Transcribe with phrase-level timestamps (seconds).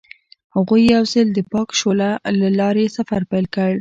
[0.55, 2.09] هغوی یوځای د پاک شعله
[2.39, 3.69] له لارې سفر پیل کړ.